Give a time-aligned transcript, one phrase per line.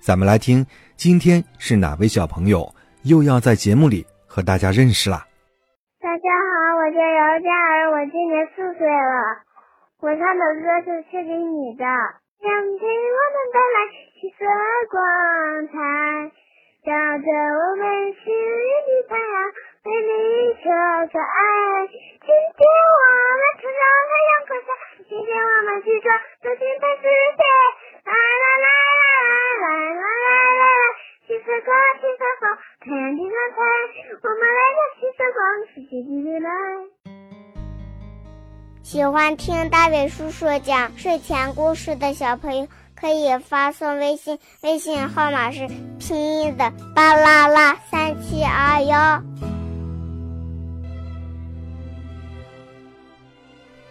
[0.00, 0.64] 咱们来听，
[0.96, 2.72] 今天是哪位小朋友
[3.04, 5.28] 又要在节目里和大家认识啦？
[6.00, 9.44] 大家好，我叫姚佳儿，我今年四岁了。
[10.00, 12.48] 我唱的歌是献给你的，想
[12.80, 13.76] 给我们带来
[14.16, 14.48] 七色
[14.88, 14.96] 光
[15.68, 15.76] 彩，
[16.80, 17.84] 照着我们
[18.16, 19.36] 心里的太阳，
[19.84, 20.64] 美丽可
[21.12, 21.92] 可爱。
[22.24, 23.04] 今天我
[23.36, 24.72] 们乘上太阳快下，
[25.04, 26.08] 今天我们去闯
[26.40, 27.44] 走进大世界，
[32.82, 36.48] 太阳的光彩，我们来到七色光世界的未来。
[38.82, 42.66] 喜欢听大伟叔叔讲睡前故事的小朋友，
[42.98, 49.22] 可以发送微信，微信号码是拼音的巴啦啦三七二幺。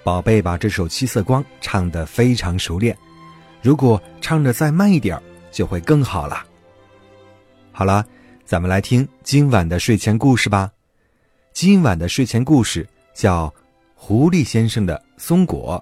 [0.04, 2.98] 宝贝把这首《七色光》唱得非常熟练，
[3.62, 6.44] 如果唱得再慢一点，就会更好了。
[7.72, 8.04] 好了，
[8.50, 10.72] 咱们来听今晚的睡前故事吧。
[11.54, 13.46] 今晚的睡前故事叫
[13.94, 15.80] 《狐狸先生的松果》，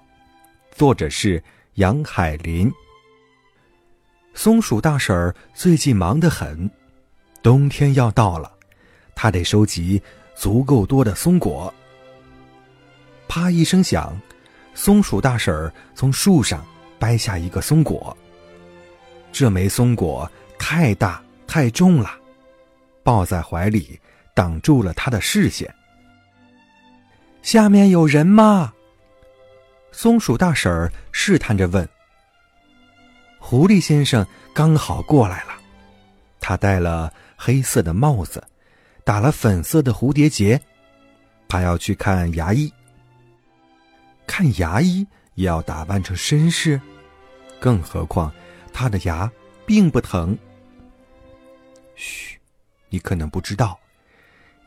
[0.76, 1.42] 作者是
[1.76, 2.70] 杨海林。
[4.34, 6.70] 松鼠大婶儿最近忙得很，
[7.42, 8.52] 冬天要到了，
[9.14, 10.02] 她得收集
[10.36, 11.72] 足够多的松果。
[13.28, 14.14] 啪一声响，
[14.74, 16.62] 松鼠大婶儿从树上
[16.98, 18.14] 掰下一个松果。
[19.32, 22.10] 这枚松果太大太重了，
[23.08, 23.98] 抱在怀里
[24.34, 25.74] 挡住了他的视线。
[27.40, 28.74] 下面有人吗？
[29.92, 31.88] 松鼠大婶儿试探着问。
[33.38, 35.54] 狐狸先生刚好过来了，
[36.38, 38.46] 他戴了黑色的帽子，
[39.04, 40.60] 打了粉色的蝴蝶结，
[41.48, 42.70] 他要去看牙医。
[44.26, 46.78] 看牙医也要打扮成绅士，
[47.58, 48.30] 更何况
[48.70, 49.32] 他的牙
[49.64, 50.36] 并不疼。
[51.94, 52.27] 嘘，
[52.90, 53.78] 你可能不知道，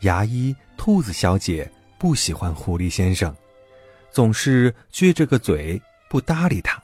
[0.02, 3.36] 牙医兔子小姐不喜欢狐狸先生，
[4.12, 6.82] 总是撅着个嘴不搭理他。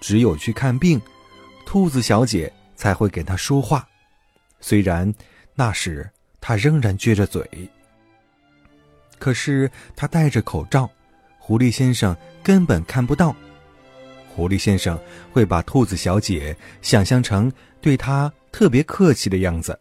[0.00, 1.00] 只有去看病，
[1.64, 3.88] 兔子小姐才会给他说话。
[4.60, 5.12] 虽然
[5.54, 6.08] 那时
[6.40, 7.48] 他仍然撅着嘴，
[9.18, 10.90] 可是他戴着口罩。
[11.38, 13.34] 狐狸先生根本看不到。
[14.28, 15.00] 狐狸先生
[15.32, 19.78] 会把兔子小姐想象成对他特别客气的样子。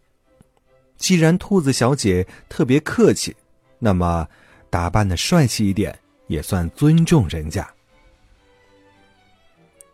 [0.98, 3.36] 既然兔子小姐特别客气，
[3.80, 4.28] 那么
[4.70, 5.98] 打扮的帅气一点
[6.28, 7.68] 也算尊重人家。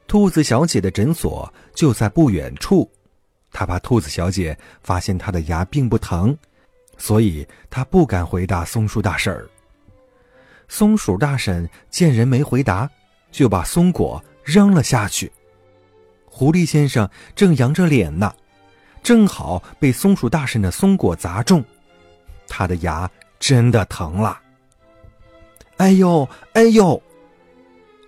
[0.07, 2.89] 兔子小姐的诊所就在不远处，
[3.51, 6.37] 他怕兔子小姐发现她的牙并不疼，
[6.97, 9.49] 所以他不敢回答松鼠大婶儿。
[10.67, 12.89] 松鼠大婶见人没回答，
[13.31, 15.31] 就把松果扔了下去。
[16.25, 18.33] 狐狸先生正扬着脸呢，
[19.03, 21.63] 正好被松鼠大婶的松果砸中，
[22.47, 24.39] 他的牙真的疼了。
[25.77, 27.01] 哎呦，哎呦！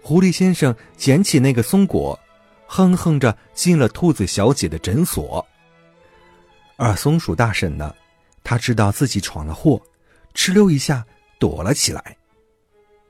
[0.01, 2.19] 狐狸先生捡起那个松果，
[2.67, 5.45] 哼哼着进了兔子小姐的诊所。
[6.75, 7.95] 而松鼠大婶呢，
[8.43, 9.81] 她知道自己闯了祸，
[10.35, 11.05] 哧溜一下
[11.39, 12.17] 躲了起来。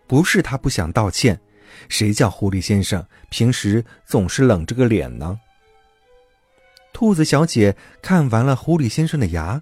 [0.06, 1.40] 不是他不想道歉，
[1.90, 5.40] 谁叫狐狸先生平时总是冷着个脸呢？
[6.94, 9.62] 兔子小姐看完了狐狸先生的牙，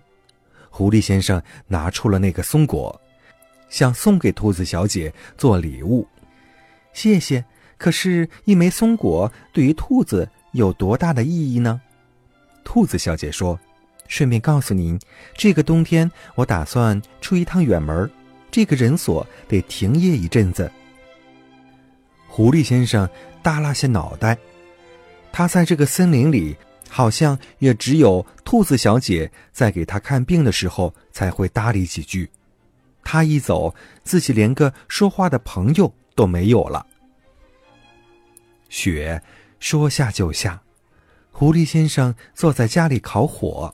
[0.70, 3.02] 狐狸先生拿出了那个松果，
[3.70, 6.06] 想送给兔子小姐做礼物。
[6.94, 7.44] 谢谢。
[7.78, 11.82] 可是，一枚松果对于兔子有多大的意义呢？
[12.64, 13.60] 兔子小姐说
[14.08, 15.00] ：“顺便告诉您，
[15.34, 18.08] 这个冬天我打算出一趟远门。”
[18.52, 20.72] 这个诊所得停业一阵子。
[22.28, 23.10] 狐狸先生
[23.42, 24.38] 耷拉下脑袋，
[25.32, 26.56] 他在这个森林里，
[26.94, 32.30] 好像也只有兔子小姐在给他看病的时候才会搭理几句。
[33.02, 33.74] 他一走，
[34.04, 36.86] 自己连个说话的朋友都没有了。
[38.68, 39.24] 雪
[39.60, 40.62] 说下就下，
[41.32, 43.74] 狐狸先生坐在家里烤火，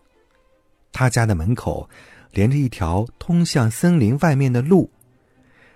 [0.92, 1.90] 他家的门口。
[2.34, 4.92] 连着一条通向森林外面的路，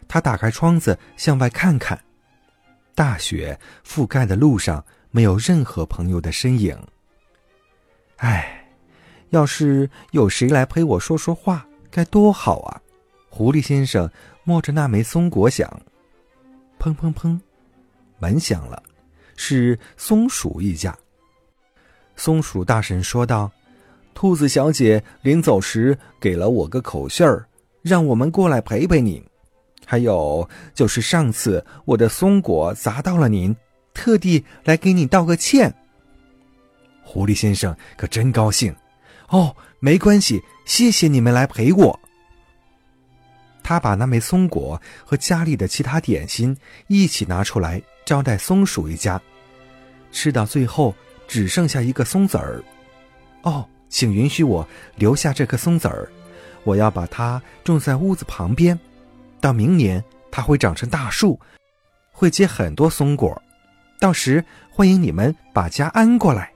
[0.07, 1.99] 他打开窗子向外看看，
[2.93, 6.77] 大雪覆盖的路上没有任何朋友的身影。
[8.21, 8.67] 唉，
[9.31, 12.79] 要是有谁来陪我说说话，该多好啊！
[13.29, 14.07] 狐狸先生
[14.43, 15.67] 摸着那枚松果想。
[16.79, 17.39] 砰砰砰，
[18.19, 18.81] 门响了，
[19.35, 20.95] 是松鼠一家。
[22.15, 23.51] 松鼠大婶说道
[24.13, 27.43] ：“兔子小姐临走时给了我个口信儿，
[27.81, 29.23] 让我们过来陪陪你。
[29.83, 33.55] 还有就是上次我的松果砸到了您，
[33.95, 35.73] 特地来给你道个歉。”
[37.11, 38.73] 狐狸先生可真高兴。
[39.27, 41.99] 哦，没关系，谢谢你们来陪我。
[43.61, 46.55] 他把那枚松果和家里的其他点心
[46.87, 49.21] 一起拿出来招待松鼠一家，
[50.13, 50.95] 吃到最后
[51.27, 52.63] 只剩下一个松子儿。
[53.41, 54.65] 哦，请允许我
[54.95, 56.09] 留下这颗松子儿，
[56.63, 58.79] 我要把它种在屋子旁边，
[59.41, 61.37] 到明年它会长成大树，
[62.13, 63.41] 会结很多松果，
[63.99, 66.51] 到时欢迎你们把家安过来。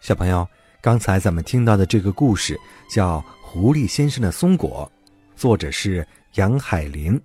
[0.00, 0.48] 小朋友，
[0.80, 2.58] 刚才咱们听到的这个故事
[2.90, 3.24] 叫。
[3.52, 4.88] 狐狸先生的松果，
[5.34, 7.20] 作者是杨海林。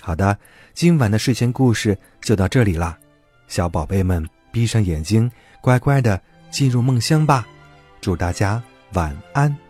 [0.00, 0.38] 好的，
[0.72, 2.96] 今晚的睡前故事就到这里啦，
[3.48, 5.28] 小宝贝们闭上眼睛，
[5.60, 7.44] 乖乖的进入梦乡吧。
[8.00, 8.62] 祝大家
[8.92, 9.67] 晚安。